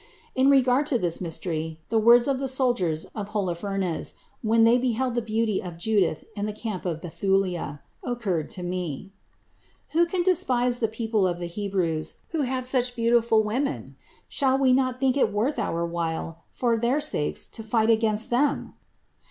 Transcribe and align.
In 0.33 0.49
regard 0.49 0.87
to 0.87 0.97
this 0.97 1.21
mystery 1.21 1.79
the 1.89 1.99
words 1.99 2.27
of 2.27 2.39
the 2.39 2.47
soldiers 2.47 3.05
of 3.13 3.29
Holof 3.29 3.61
ernes 3.61 4.15
when 4.41 4.63
they 4.63 4.79
beheld 4.79 5.13
the 5.13 5.21
beauty 5.21 5.61
of 5.61 5.77
Judith 5.77 6.25
in 6.35 6.47
the 6.47 6.53
camp 6.53 6.87
of 6.87 7.01
Bethulia, 7.01 7.81
occurred 8.03 8.49
to 8.49 8.63
me: 8.63 9.11
"Who 9.89 10.07
can 10.07 10.23
despise 10.23 10.79
the 10.79 10.87
people 10.87 11.27
of 11.27 11.37
the 11.37 11.45
Hebrews, 11.45 12.15
who 12.29 12.41
have 12.41 12.65
such 12.65 12.95
beautiful 12.95 13.43
women? 13.43 13.95
Shall 14.27 14.57
we 14.57 14.73
not 14.73 14.99
think 14.99 15.15
it 15.17 15.31
worth 15.31 15.59
our 15.59 15.85
while 15.85 16.45
for 16.51 16.77
their 16.77 16.99
sakes 16.99 17.45
to 17.49 17.61
fight 17.61 17.91
against 17.91 18.31
them?" 18.31 18.73